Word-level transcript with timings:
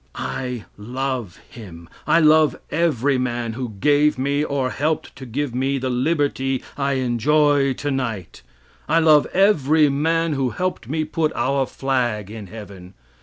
I 0.15 0.65
love 0.77 1.39
him; 1.51 1.87
I 2.07 2.19
love 2.21 2.57
every 2.71 3.19
man 3.19 3.53
who 3.53 3.69
gave 3.79 4.17
me, 4.17 4.43
or 4.43 4.71
helped 4.71 5.15
to 5.17 5.27
give 5.27 5.53
me 5.53 5.77
the 5.77 5.91
liberty 5.91 6.63
I 6.75 6.93
enjoy 6.93 7.73
tonight; 7.73 8.41
I 8.89 8.97
love 8.97 9.27
every 9.27 9.89
man 9.89 10.33
who 10.33 10.49
helped 10.49 10.89
me 10.89 11.03
put 11.05 11.31
our 11.35 11.67
flag 11.67 12.31
in 12.31 12.47
heaven. 12.47 12.95